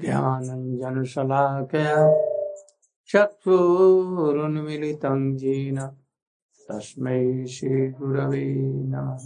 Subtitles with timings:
[0.00, 2.22] ज्ञानञ्जनशलाकया
[3.08, 5.90] चक्षुरुन्मिलितं येन
[6.70, 9.18] तस्मै श्रीगुरवे नमः।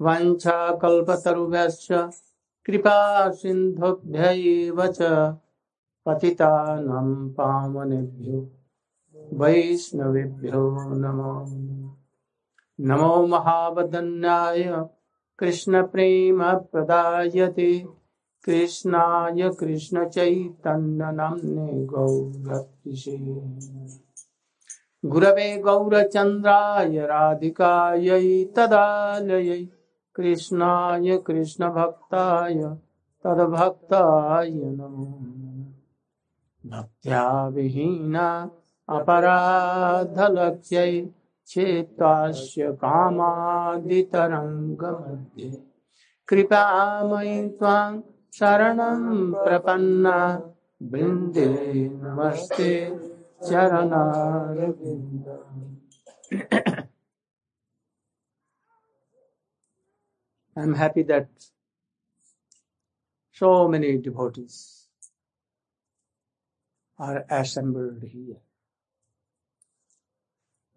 [0.00, 2.10] वञ्चाकल्पतरुभ्यश्च
[2.66, 5.32] कृपा सिन्धुभ्य एव च
[6.06, 8.50] पतितानं पावनेभ्यो
[9.32, 11.46] वैष्णवेभ्यो नमो।
[12.80, 14.86] नमो महावदन्याय।
[15.38, 18.01] कृष्णप्रेमप्रदायते
[18.44, 23.42] कृष्णाय कृष्णचैतन्यनाम्ने गौरतिशे
[25.04, 29.66] गुरवे गौरचन्द्राय राधिकायै तदालयै,
[30.14, 32.76] कृष्णाय कृष्णभक्ताय
[33.24, 35.18] तद्भक्ताय नमो।
[36.66, 38.50] भक्त्या विहीना
[38.88, 41.06] अपराधलक्ष्यै
[41.46, 45.62] चेत्त्वास्य कामादितरङ्गमध्ये।
[46.28, 48.00] कृपामयि त्वां
[48.39, 49.03] शरणं
[49.43, 50.17] प्रपन्ना
[50.91, 51.47] वृन्दे
[52.03, 52.71] नमस्ते
[53.49, 55.27] चरणारविन्द
[60.59, 61.27] I'm happy that
[63.31, 64.87] so many devotees
[66.97, 68.37] are assembled here.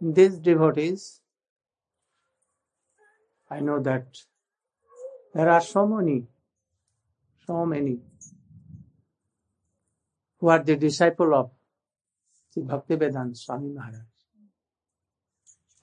[0.00, 1.22] These devotees,
[3.48, 4.18] I know that
[5.34, 6.26] there are so many,
[7.45, 7.99] so many
[10.39, 11.51] who are the disciple of
[12.51, 14.01] Sri Bhaktivedanta Swami Maharaj.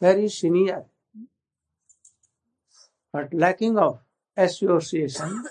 [0.00, 0.84] Very senior,
[3.12, 4.00] but lacking of
[4.36, 5.44] association,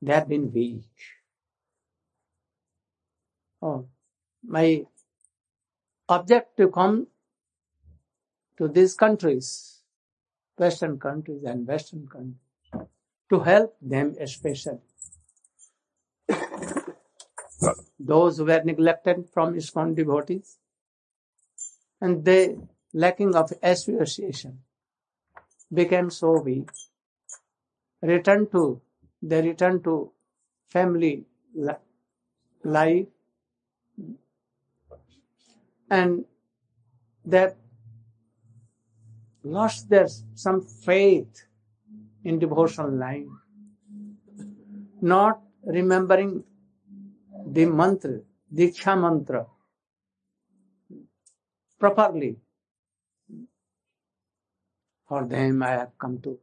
[0.00, 0.84] they have been weak.
[3.60, 3.86] Oh,
[4.42, 4.84] my
[6.08, 7.06] object to come
[8.58, 9.82] to these countries,
[10.56, 12.51] Western countries and Western countries,
[13.32, 14.78] to help them especially.
[17.98, 20.58] Those who were neglected from ISKCON devotees
[22.00, 22.56] and they
[22.92, 24.58] lacking of association
[25.72, 26.68] became so weak.
[28.02, 28.82] Return to
[29.22, 30.12] they return to
[30.68, 31.24] family
[32.64, 33.06] life
[35.90, 36.24] and
[37.24, 37.56] that
[39.44, 41.46] lost their some faith
[42.24, 43.30] in devotional line,
[45.00, 46.44] not remembering
[47.46, 48.20] the mantra,
[48.52, 49.46] Diksha mantra
[51.78, 52.36] properly.
[55.08, 56.38] For them I have come to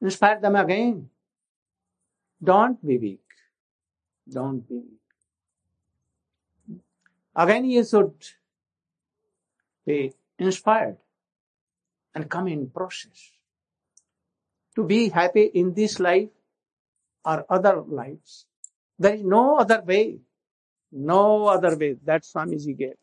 [0.00, 1.08] inspire them again.
[2.42, 3.20] Don't be weak.
[4.28, 6.80] Don't be weak.
[7.34, 8.14] Again you should
[9.86, 10.96] be inspired
[12.14, 13.35] and come in process.
[14.76, 16.28] To be happy in this life
[17.24, 18.46] or other lives.
[18.98, 20.20] There is no other way.
[20.92, 21.96] No other way.
[22.04, 22.94] That Swamiji gave.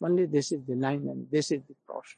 [0.00, 2.16] Only this is the line and this is the process.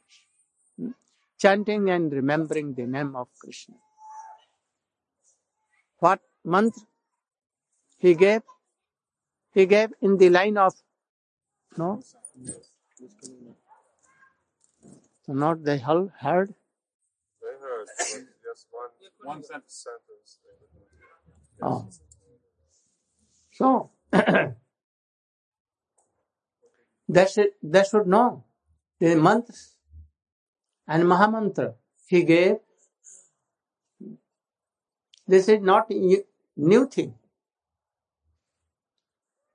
[0.77, 0.91] Hmm?
[1.39, 3.77] Chanting and remembering the name of Krishna.
[5.99, 6.83] What mantra
[7.99, 8.43] he gave?
[9.53, 10.75] He gave in the line of
[11.77, 12.03] no,
[15.27, 16.13] so not they heard.
[16.19, 17.89] They heard,
[19.23, 19.87] one, sentence.
[21.63, 21.89] Oh.
[23.53, 23.91] So
[27.09, 28.45] that's should, that should know
[28.99, 29.77] the mantras
[30.89, 31.75] and Mahamantra
[32.07, 32.57] he gave.
[35.27, 37.15] This is not new thing.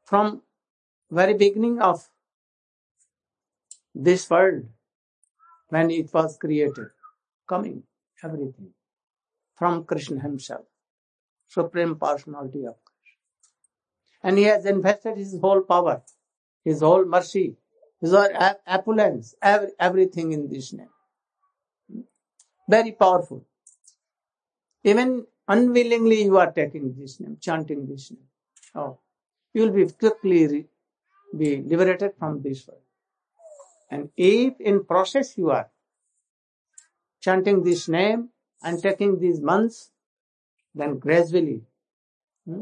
[0.05, 0.43] From
[1.09, 2.07] very beginning of
[3.93, 4.65] this world,
[5.69, 6.89] when it was created,
[7.47, 7.83] coming,
[8.23, 8.74] everything
[9.55, 10.65] from Krishna himself,
[11.47, 13.21] Supreme Personality of Krishna.
[14.23, 16.01] And he has invested his whole power,
[16.63, 17.55] his whole mercy,
[18.01, 18.29] his whole
[18.67, 20.89] opulence, every, everything in this name.
[22.67, 23.45] Very powerful.
[24.83, 28.27] Even unwillingly you are taking this name, chanting this name.
[28.73, 28.99] Oh,
[29.53, 30.65] you will be quickly re-
[31.37, 32.81] be liberated from this world.
[33.89, 35.69] And if in process you are
[37.21, 38.29] chanting this name
[38.65, 39.91] and taking these months,
[40.75, 41.61] then gradually,
[42.47, 42.61] hmm,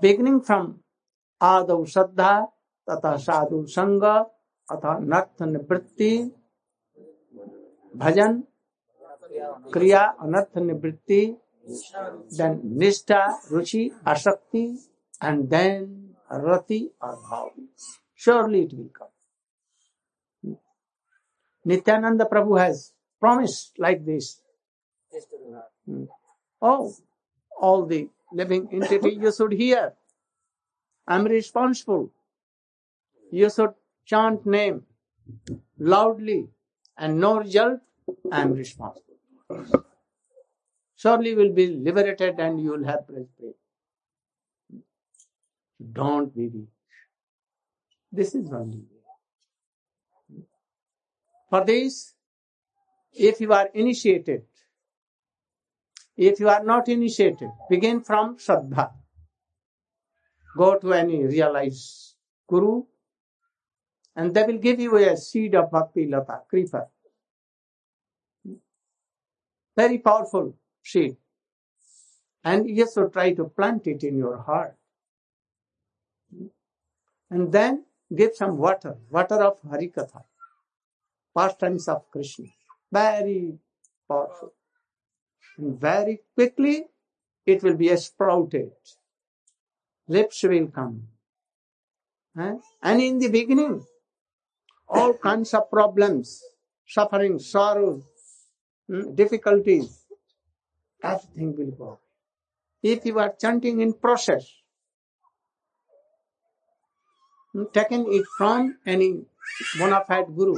[0.00, 0.74] beginning from
[1.40, 2.30] आदौ श्रद्धा
[2.88, 4.02] तथा साधु संग
[4.68, 6.10] अथा north निवृत्ति
[7.94, 8.42] भजन
[9.74, 11.20] क्रिया अनर्थ निवृत्ति
[12.38, 14.64] then निष्ठा रुचि आसक्ति
[15.24, 15.86] एंड देन
[16.44, 17.50] रति और bhava
[18.20, 20.54] surely it will come
[21.66, 22.86] Nityananda Prabhu has
[23.22, 24.40] promised like this.
[25.88, 26.08] Mm.
[26.60, 26.94] Oh,
[27.60, 29.94] all the living entity you should hear.
[31.06, 32.10] I'm responsible.
[33.30, 33.74] You should
[34.04, 34.84] chant name
[35.78, 36.48] loudly
[36.96, 37.80] and no result,
[38.32, 39.16] I'm responsible.
[40.96, 43.54] Surely will be liberated and you will have breastplate.
[45.92, 46.68] Don't be weak.
[48.10, 50.42] This is only way.
[51.50, 52.14] For this,
[53.12, 54.44] if you are initiated,
[56.18, 58.90] if you are not initiated, begin from Shraddha.
[60.56, 62.16] Go to any realized
[62.48, 62.82] Guru
[64.16, 66.88] and they will give you a seed of Bhakti Lata, creeper.
[69.76, 71.16] Very powerful seed.
[72.42, 74.76] And you should try to plant it in your heart.
[77.30, 80.24] And then give some water, water of Harikatha,
[81.36, 82.46] pastimes of Krishna.
[82.90, 83.56] Very
[84.08, 84.52] powerful.
[85.58, 86.86] And very quickly
[87.44, 88.70] it will be sprouted.
[90.06, 91.08] Lips will come.
[92.38, 92.54] Eh?
[92.82, 93.84] And in the beginning,
[94.88, 96.42] all kinds of problems,
[96.86, 98.04] suffering, sorrows,
[98.86, 100.06] hmm, difficulties,
[101.02, 101.98] everything will go.
[102.82, 104.46] If you are chanting in process,
[107.52, 109.24] hmm, taken it from any
[109.78, 110.56] bona fide guru,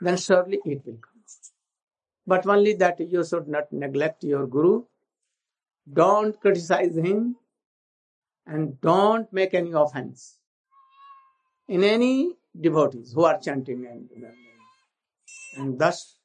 [0.00, 1.15] then surely it will come.
[2.26, 4.84] But only that you should not neglect your guru,
[5.92, 7.36] don't criticize him,
[8.46, 10.38] and don't make any offense
[11.68, 14.08] in any devotees who are chanting and
[15.56, 16.16] and thus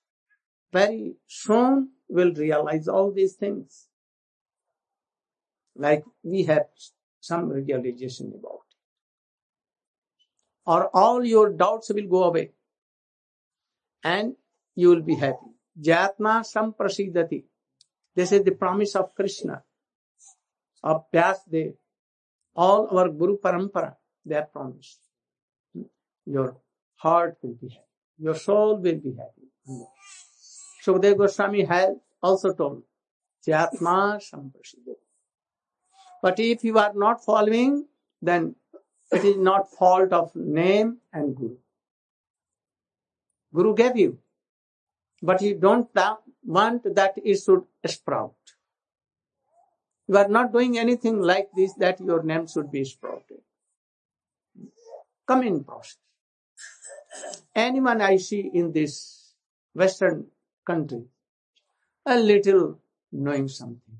[0.71, 3.87] very soon will realize all these things.
[5.75, 6.67] Like we have
[7.19, 8.59] some realization about.
[10.65, 12.51] Or all your doubts will go away
[14.03, 14.35] and
[14.75, 17.43] you will be happy jatma samprasidati
[18.15, 19.63] this is the promise of krishna
[20.83, 21.73] of Vyasdev
[22.55, 23.95] all our guru parampara
[24.25, 24.99] they have promised
[26.25, 26.57] your
[26.97, 27.85] heart will be happy.
[28.19, 29.47] Your soul will be happy.
[30.85, 32.83] Sukadeva Goswami has also told,
[33.47, 34.95] Jatma Samprasiddha.
[36.21, 37.87] But if you are not following,
[38.21, 38.55] then
[39.11, 41.57] it is not fault of name and Guru.
[43.53, 44.19] Guru gave you,
[45.21, 45.89] but you don't
[46.43, 48.35] want that it should sprout.
[50.07, 53.41] You are not doing anything like this that your name should be sprouted.
[55.27, 55.97] Come in process
[57.55, 59.33] anyone I see in this
[59.73, 60.27] Western
[60.65, 61.03] country,
[62.05, 62.79] a little
[63.11, 63.97] knowing something.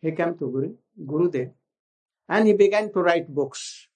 [0.00, 1.52] He came to Guru, Gurudev
[2.28, 3.88] and he began to write books.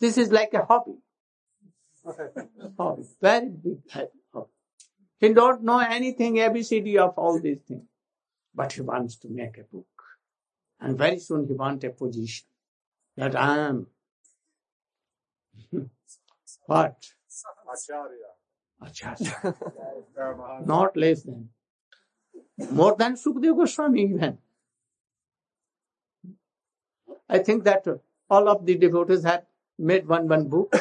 [0.00, 0.98] This is like a hobby.
[2.78, 3.02] Hobby.
[3.20, 4.50] Very big hobby.
[5.18, 7.82] He don't know anything ABCD of all these things.
[8.54, 9.86] But he wants to make a book.
[10.80, 12.46] And very soon he wants a position.
[13.16, 13.86] That I am
[16.66, 16.96] what?
[17.72, 18.30] Acharya.
[18.80, 19.54] Acharya.
[20.66, 21.50] Not less than.
[22.70, 24.38] More than Sukadeva Goswami even.
[27.28, 27.86] I think that
[28.30, 29.44] all of the devotees have
[29.78, 30.74] made one one book.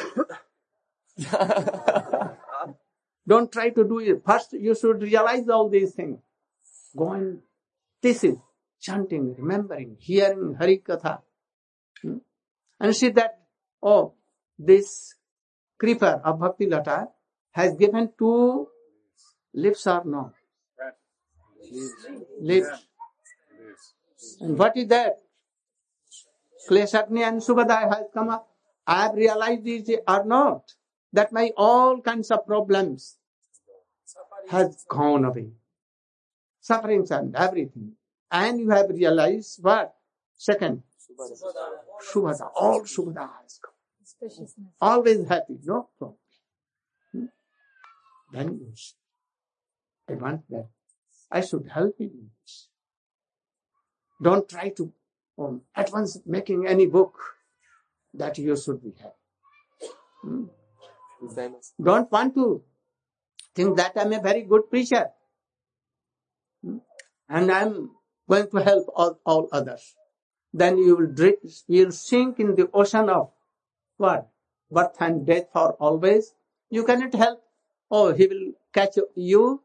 [3.28, 4.24] Don't try to do it.
[4.26, 6.20] First, you should realize all these things.
[6.96, 7.40] Go and
[8.02, 8.38] this is
[8.80, 11.22] chanting, remembering, hearing Hari Katha.
[12.02, 12.18] Hmm?
[12.80, 13.40] And see that,
[13.82, 14.14] oh,
[14.58, 15.16] this
[15.78, 17.08] creeper of Bhakti Lata
[17.52, 18.68] has given two
[19.54, 20.32] lips or no?
[22.40, 22.88] Lips.
[24.40, 25.18] And what is that?
[26.70, 28.48] Kleshagni and Subhadaya has come up.
[28.86, 30.74] I have realized this or not.
[31.14, 33.18] That my all kinds of problems
[34.50, 35.52] has gone away.
[36.62, 37.94] Sufferings and everything.
[38.32, 39.96] And you have realized what?
[40.36, 40.84] Second,
[42.14, 42.50] Subhada.
[42.56, 43.74] All Subhada has come.
[44.82, 46.18] Always happy, no problem.
[47.12, 47.26] Hmm?
[48.32, 48.74] Then you
[50.10, 50.68] I want that.
[51.32, 52.68] I should help you in this.
[54.22, 54.92] Don't try to
[55.38, 57.20] um, at once making any book
[58.14, 59.94] that you should be happy.
[60.22, 60.46] Hmm?
[61.82, 62.64] Don't want to
[63.56, 65.10] think that I'm a very good preacher.
[67.30, 67.92] And I'm
[68.30, 69.96] going to help all, all others.
[70.54, 73.32] Then you will, drift, you will sink in the ocean of
[73.98, 74.30] what?
[74.72, 76.34] Birth and death for always.
[76.70, 77.42] You cannot help.
[77.90, 79.62] Oh, he will catch you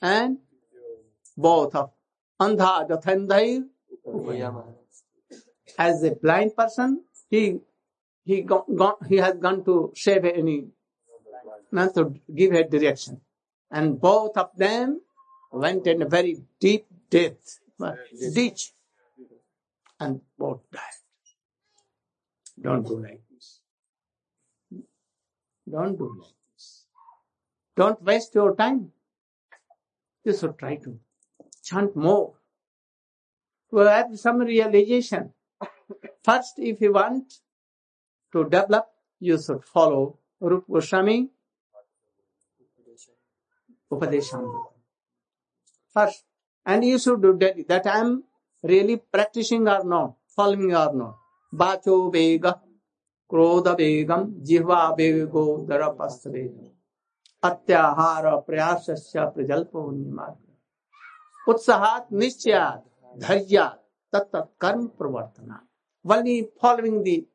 [0.00, 0.38] and
[1.36, 1.90] both of
[2.40, 2.88] Andha.
[5.78, 7.60] As a blind person, he
[8.24, 10.66] he gone, gone, he has gone to save any
[11.72, 13.20] not to give a direction.
[13.70, 15.00] And both of them
[15.50, 17.60] went in a very deep death,
[18.34, 18.72] ditch,
[19.98, 20.80] and both died.
[22.60, 23.60] Don't do like this.
[25.68, 26.84] Don't do like this.
[27.76, 28.92] Don't waste your time.
[30.24, 30.98] You should try to
[31.64, 32.34] chant more.
[33.70, 35.32] To have some realization.
[36.22, 37.40] First, if you want
[38.32, 38.86] to develop,
[39.20, 41.30] you should follow Rupa Goswami
[43.92, 44.72] Upadeshamrita.
[45.94, 46.24] First,
[46.64, 48.24] and you should do that, that I am
[48.62, 51.16] really practicing or not, following or not.
[51.52, 52.60] Bacho vega,
[53.30, 56.70] krodha vegam, jihva vego, darapasta vegam.
[57.42, 59.80] अत्याहार प्रयासस्य प्रजल्पो
[61.50, 62.84] उत्साहात निश्चयात
[63.22, 63.64] धैर्य
[64.14, 65.58] तत्त कर्म प्रवर्तना
[66.04, 67.26] only following the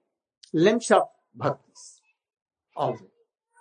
[0.65, 1.09] lens of
[1.43, 1.73] bhakti
[2.77, 2.97] all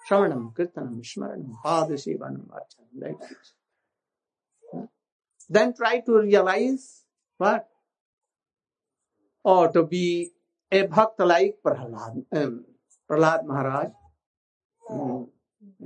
[0.09, 3.15] श्रवणम कीर्तनम स्मरणम पाद सेवनम अर्चनम
[5.49, 6.85] then try to realize
[7.39, 7.69] what
[9.45, 10.33] or to be
[10.73, 12.65] a bhakt like prahlad um,
[13.11, 13.93] prahlad maharaj
[14.83, 15.29] um,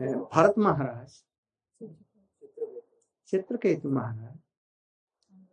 [0.00, 1.18] uh, bharat maharaj
[3.32, 4.38] chitraketu maharaj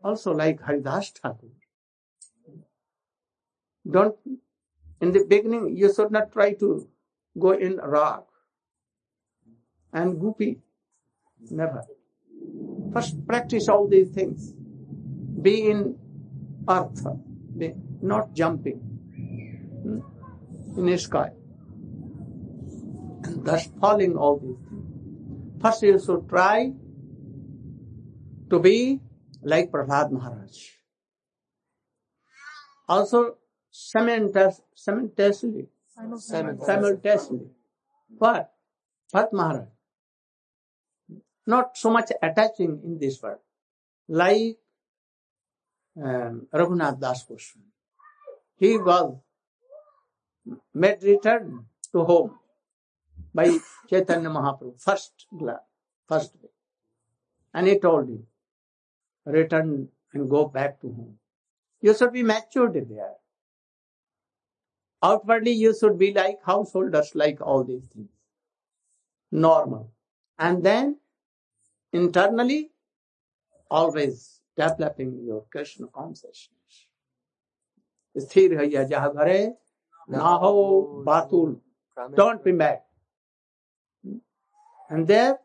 [0.03, 1.53] also like haridas thakur
[3.85, 4.17] don't
[5.01, 6.87] in the beginning, you should not try to
[7.37, 8.27] go in rock
[9.93, 10.59] and goopy.
[11.49, 11.83] Never.
[12.93, 14.53] First practice all these things.
[15.41, 15.97] Be in
[16.67, 17.05] earth,
[17.55, 18.77] be not jumping
[19.83, 19.99] hmm,
[20.77, 21.29] in the sky.
[23.23, 25.61] And thus falling all these things.
[25.61, 26.73] First you should try
[28.49, 28.99] to be
[29.43, 30.57] like Prahlad Maharaj.
[32.89, 33.37] Also
[33.77, 35.67] simultaneously, simultaneously,
[36.65, 37.45] simultaneously.
[38.17, 38.51] What?
[39.13, 39.67] Bharat Maharaj.
[41.45, 43.39] Not so much attaching in this world.
[44.07, 44.57] Like
[45.95, 47.65] um, Raghunath Das Goswami.
[48.57, 49.15] He was
[50.73, 52.39] made return to home
[53.33, 53.57] by
[53.87, 55.59] Chaitanya Mahaprabhu, first glad,
[56.07, 56.49] first day.
[57.53, 58.25] And he told him,
[59.25, 61.19] return and go back to home.
[61.81, 63.15] You should be matured there.
[65.02, 68.08] Outwardly, you should be like householders, like all these things.
[69.32, 69.90] Normal.
[70.38, 70.98] And then,
[71.92, 72.70] internally,
[73.70, 76.88] always developing your Krishna consciousness.
[78.16, 79.40] स्थिर है जहाँ घरे
[80.10, 81.60] ना हो बातुल
[82.16, 82.80] don't be mad
[84.90, 85.36] and there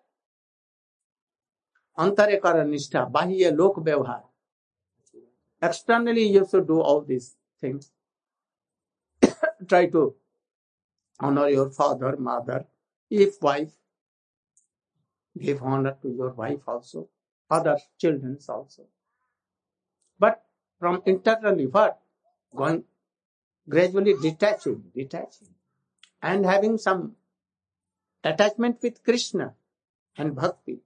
[1.99, 4.23] अंतरेकर निष्ठा बाह्य लोक व्यवहार
[5.61, 7.91] externally you should do all these things
[9.66, 10.14] try to
[11.20, 11.26] ah.
[11.26, 12.64] honor your father mother
[13.10, 13.72] if wife
[15.38, 17.08] give honor to your wife also
[17.50, 18.84] other children also
[20.18, 20.44] but
[20.78, 22.00] from internally what
[22.54, 22.84] going
[23.68, 25.52] gradually detaching detaching
[26.22, 27.02] and having some
[28.24, 29.54] attachment with krishna
[30.16, 30.80] and bhakti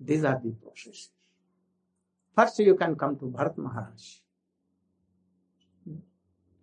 [0.00, 1.10] these are the processes.
[2.34, 4.20] First you can come to Bharat Maharaj.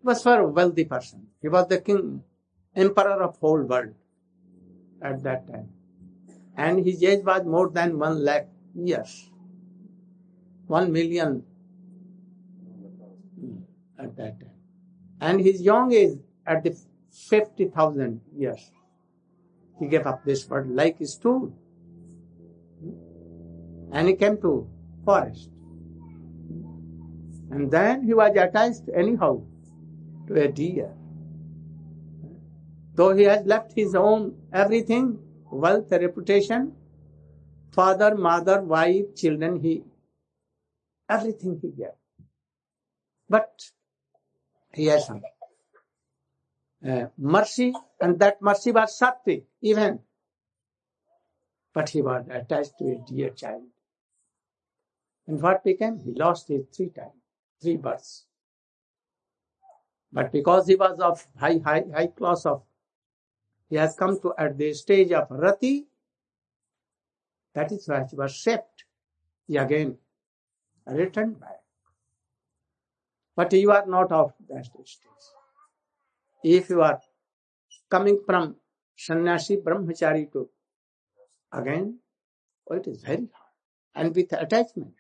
[0.08, 1.28] Was for a wealthy person.
[1.42, 2.24] He was the king,
[2.74, 3.94] emperor of whole world
[5.02, 5.68] at that time.
[6.56, 9.30] And his age was more than one lakh years.
[10.68, 11.44] One million
[14.00, 14.56] at that time.
[15.20, 16.74] And his young age at the
[17.12, 18.72] 50,000 years.
[19.78, 21.52] He gave up this world like his stool
[23.92, 24.70] and he came to
[25.04, 25.50] forest.
[27.52, 29.42] And then he was attached anyhow
[30.28, 30.94] to a deer.
[32.96, 35.20] Though he has left his own everything,
[35.52, 36.76] wealth, reputation,
[37.72, 39.84] father, mother, wife, children, he,
[41.10, 41.98] everything he gave.
[43.30, 43.62] But
[44.74, 45.22] he has some
[46.88, 50.00] uh, mercy, and that mercy was sattvic, even.
[51.74, 53.64] But he was attached to a dear child.
[55.28, 56.00] And what became?
[56.00, 57.22] He lost his three times,
[57.62, 58.27] three births.
[60.12, 62.64] But because he was of high, high, high class of,
[63.70, 65.88] he has come to at the stage of Rati,
[67.54, 68.86] that is why he was shaped.
[69.48, 69.98] He again
[70.86, 71.62] returned back.
[73.36, 75.00] But you are not of that stage.
[76.44, 77.00] If you are
[77.90, 78.56] coming from
[78.96, 80.50] sannyasi brahmachari to
[81.52, 82.00] again,
[82.70, 83.48] oh, it is very hard
[83.96, 84.94] and with attachment.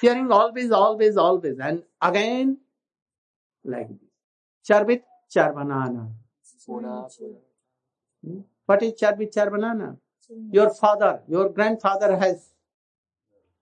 [0.00, 2.58] Hearing always, always, always, and again
[3.64, 4.08] like this.
[4.68, 5.02] Charvit
[5.34, 6.12] charvanana.
[8.24, 8.40] Hmm?
[8.66, 9.96] What is char char banana?
[10.52, 12.50] Your father, your grandfather has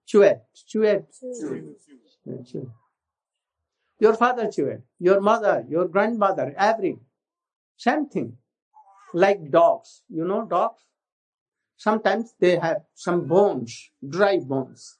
[0.05, 1.07] chewed, chewed,
[2.47, 2.71] chewed.
[4.01, 6.99] Your father chewed, your mother, your grandmother, every,
[7.77, 8.37] same thing.
[9.15, 10.83] Like dogs, you know dogs?
[11.77, 14.99] Sometimes they have some bones, dry bones.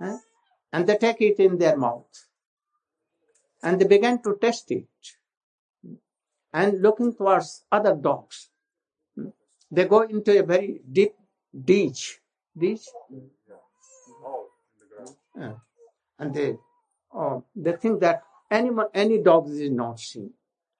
[0.00, 0.16] Huh?
[0.72, 2.08] And they take it in their mouth.
[3.64, 4.86] And they began to test it.
[6.52, 8.50] And looking towards other dogs.
[9.70, 11.14] They go into a very deep
[11.64, 12.20] ditch.
[12.56, 12.86] Ditch?
[15.36, 15.54] Yeah.
[16.18, 16.56] And they,
[17.12, 20.30] oh, they think that anyone, any dog is not seen.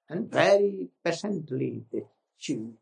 [0.07, 2.03] And very patiently they
[2.39, 2.75] chew.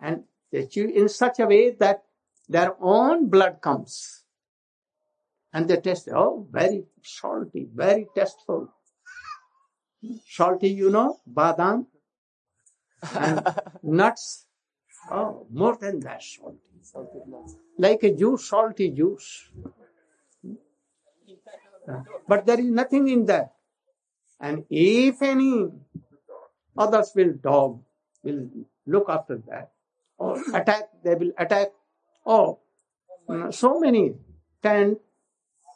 [0.00, 2.04] And they chew in such a way that
[2.48, 4.22] their own blood comes.
[5.52, 8.72] And they taste, oh, very salty, very tasteful.
[10.28, 11.86] Salty, you know, badam
[13.14, 13.46] and
[13.82, 14.46] nuts.
[15.10, 16.58] Oh, more than that salty.
[17.78, 19.48] Like a juice, salty juice.
[22.28, 23.52] But there is nothing in that.
[24.40, 25.68] And if any
[26.76, 27.82] others will dog,
[28.22, 28.48] will
[28.86, 29.70] look after that,
[30.18, 31.68] or attack, they will attack.
[32.26, 32.58] Oh,
[33.50, 34.14] so many,
[34.62, 34.96] 10,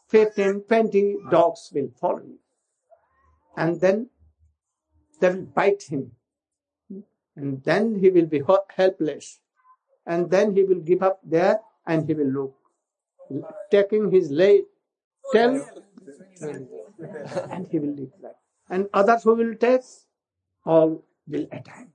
[0.09, 2.39] 15, 20 dogs will follow you.
[3.61, 4.09] And then
[5.21, 6.13] they will bite him.
[7.37, 8.43] And then he will be
[8.77, 9.39] helpless.
[10.07, 12.55] And then he will give up there and he will look,
[13.71, 14.63] taking his leg,
[15.33, 15.61] tail,
[17.51, 18.41] and he will like.
[18.71, 19.83] And others who will take,
[20.65, 21.89] all will attack.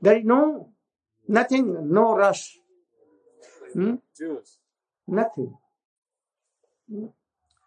[0.00, 0.72] There is no,
[1.26, 2.58] nothing, no rush,
[3.74, 3.94] Hmm?
[5.06, 5.54] Nothing.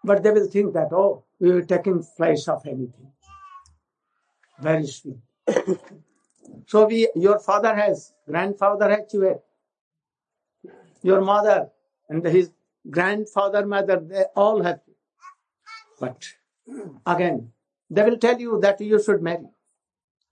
[0.04, 3.12] But they will think that, oh, we were taking place of anything.
[4.60, 5.18] Very sweet.
[6.68, 9.40] so we, your father has, grandfather has chewed.
[11.02, 11.70] Your mother
[12.10, 12.52] and his
[12.90, 14.80] grandfather, mother, they all have.
[16.00, 16.24] But
[17.06, 17.52] again,
[17.90, 19.50] they will tell you that you should marry.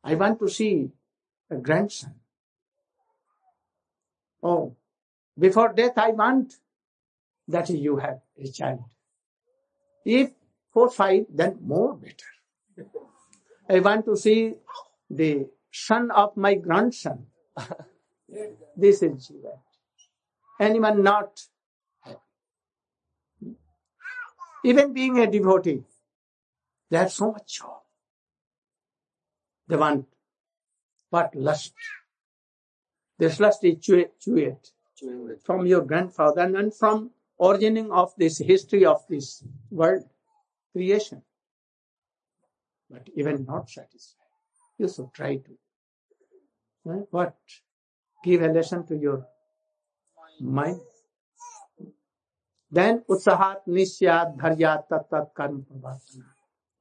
[0.03, 0.89] I want to see
[1.49, 2.15] a grandson.
[4.41, 4.75] Oh,
[5.37, 6.55] before death, I want
[7.47, 8.83] that you have a child.
[10.05, 10.31] If
[10.73, 12.89] four, five, then more better.
[13.69, 14.55] I want to see
[15.09, 17.27] the son of my grandson.
[18.75, 19.59] this is Jiva.
[20.59, 21.39] Anyone not
[22.01, 22.17] happy.
[24.65, 25.83] Even being a devotee,
[26.89, 27.67] they have so much joy.
[29.67, 30.05] They want
[31.09, 31.73] what lust.
[33.19, 34.57] This lust is chew chew
[35.43, 40.03] from your grandfather and from origining of this history of this world
[40.73, 41.23] creation.
[42.89, 44.33] But even not satisfied,
[44.77, 45.53] you should try to.
[46.91, 47.35] eh, What?
[48.23, 49.25] Give a lesson to your
[50.41, 50.81] mind.
[52.71, 55.99] Then utsahat nisyat dharyat tat karma.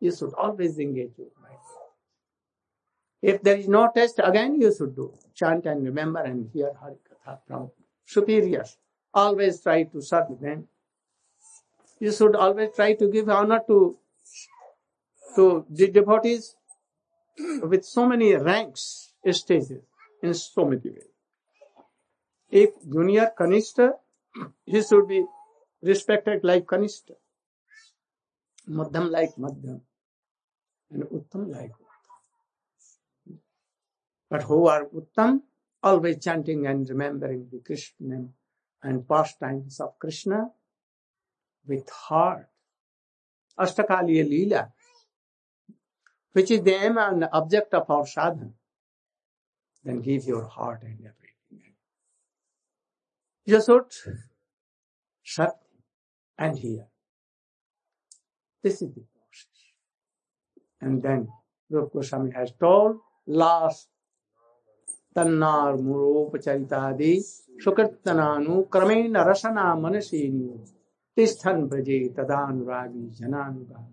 [0.01, 1.59] You should always engage your mind.
[3.23, 5.15] If there is no test, again you should do.
[5.35, 7.71] Chant and remember and hear Harikatha from
[8.05, 8.79] superiors.
[9.15, 10.69] Always try to serve them.
[12.03, 13.97] You should always try to give honor to,
[15.37, 16.57] to the devotees
[17.63, 19.85] with so many ranks, stages,
[20.21, 21.13] in so many ways.
[22.51, 23.93] If junior Kanishta,
[24.65, 25.25] he should be
[25.81, 27.15] respected like Kanishta.
[28.67, 29.83] Madhyam like Madhyam.
[30.91, 33.39] And Uttam like Uttam.
[34.29, 35.43] But who are Uttam?
[35.85, 38.35] Always chanting and remembering the Krishna name
[38.83, 40.51] and pastimes of Krishna
[41.67, 42.49] with heart.
[43.59, 44.71] Ashtakaliya Leela,
[46.33, 48.53] which is the aim and object of our sadhana.
[49.85, 51.75] Then give your heart and everything.
[53.45, 53.93] You should
[55.23, 55.51] serve
[56.39, 56.87] and hear.
[58.63, 59.63] This is the process.
[60.81, 61.29] And then
[61.69, 63.89] Rupa Goswami has told last
[65.17, 67.15] तन्नार मुरोपचरितादि
[67.65, 70.49] सुकृतनानु क्रमेण रसना मनसीनी
[71.17, 73.91] तिष्ठन ब्रजे तदानुरागी जनानुराग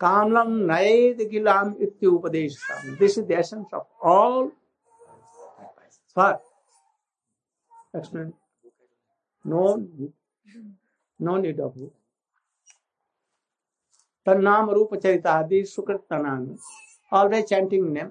[0.00, 2.58] कामलम नएद गिलाम इत्य उपदेश
[2.98, 4.48] this is the essence of all
[6.16, 6.32] for
[7.96, 8.32] explain
[9.44, 9.64] no
[11.20, 11.78] no need of
[14.26, 16.56] तन्नाम रूप चरिता आदि सुकृत तनान
[17.12, 18.10] all they chanting name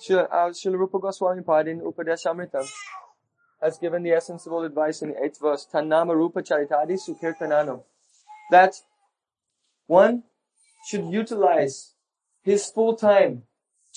[0.00, 1.80] Sure, uh, Srila Rupa Goswami Pad in
[3.62, 7.82] has given the essence of all advice in the eighth verse, Tannama Rupa Charitadi Sukirtanano.
[8.50, 8.74] That
[9.86, 10.24] one
[10.88, 11.94] should utilize
[12.42, 13.42] his full time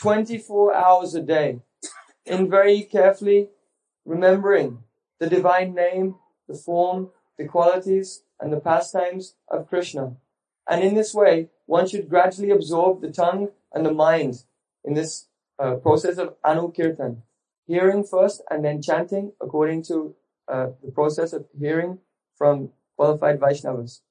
[0.02, 1.60] 24 hours a day
[2.26, 3.50] in very carefully
[4.06, 4.80] remembering
[5.20, 6.16] the divine name,
[6.48, 10.16] the form, the qualities, and the pastimes of Krishna.
[10.68, 14.44] And in this way, one should gradually absorb the tongue and the mind
[14.84, 15.28] in this
[15.60, 17.22] uh, process of anukirtan.
[17.66, 20.16] Hearing first and then chanting according to
[20.48, 22.00] uh, the process of hearing
[22.38, 24.02] from qualified Vaishnavas.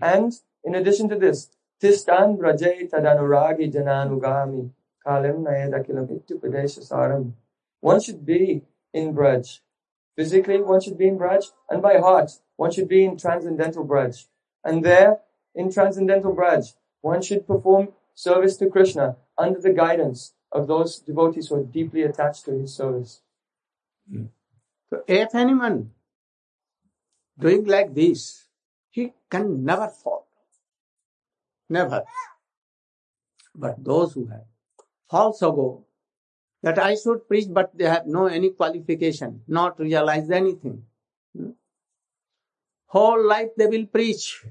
[0.00, 0.32] And
[0.64, 1.50] in addition to this,
[1.82, 4.70] Tistan Braje Tadanuragi Jananugami
[5.06, 6.22] Kalim Nayadakilam
[6.88, 7.32] Saram.
[7.80, 8.62] One should be
[8.94, 9.60] in Braj.
[10.16, 14.26] Physically, one should be in Braj, and by heart, one should be in transcendental Braj.
[14.62, 15.20] And there,
[15.54, 21.48] in transcendental Braj, one should perform service to Krishna under the guidance of those devotees
[21.48, 23.22] who are deeply attached to his service.
[24.10, 24.26] Hmm.
[24.90, 25.90] So if anyone
[27.38, 28.46] doing like this,
[28.90, 30.26] he can never fall.
[31.68, 32.04] Never.
[33.54, 34.44] But those who have
[35.10, 35.84] false ego,
[36.62, 40.84] that I should preach, but they have no any qualification, not realized anything.
[41.36, 41.50] Hmm.
[42.86, 44.44] Whole life they will preach,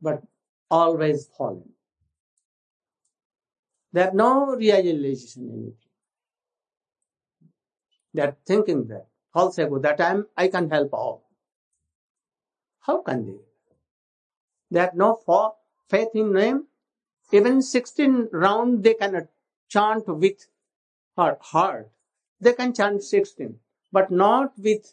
[0.00, 0.22] but
[0.70, 1.75] always fallen.
[3.96, 5.74] They have no realization anything.
[8.12, 11.22] They are thinking that false ego that I am I can help all.
[12.80, 13.38] How can they?
[14.70, 15.08] They have no
[15.88, 16.66] faith in Him.
[17.32, 19.28] Even 16 round they cannot
[19.70, 20.46] chant with
[21.16, 21.90] her heart.
[22.38, 23.58] They can chant 16,
[23.92, 24.92] but not with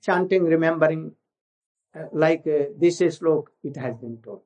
[0.00, 1.16] chanting, remembering,
[1.92, 4.42] uh, like uh, this slok it has been told.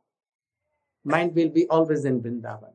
[1.04, 2.72] Mind will be always in Vrindavan,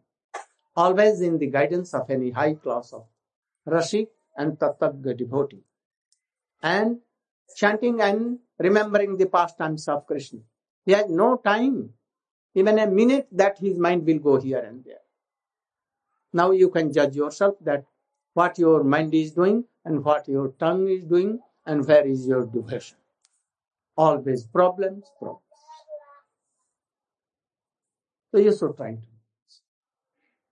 [0.76, 3.06] always in the guidance of any high class of
[3.68, 4.08] Rashik
[4.38, 5.64] and Tattagga devotee.
[6.62, 7.00] And
[7.56, 10.40] chanting and remembering the pastimes of Krishna.
[10.86, 11.94] He has no time,
[12.56, 15.02] even a minute that his mind will go here and there.
[16.34, 17.86] Now you can judge yourself that
[18.34, 22.46] what your mind is doing and what your tongue is doing and where is your
[22.46, 22.98] devotion.
[23.98, 25.42] Always problems, problems.
[28.32, 29.11] So you should try to